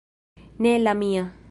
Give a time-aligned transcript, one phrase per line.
[0.61, 1.25] Ne la mia...